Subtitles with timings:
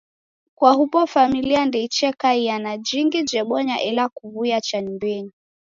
[0.57, 5.31] Kwa huw'o familia ndeichekaia na jingi jebonya ela kuw'uya cha nyumbenyi.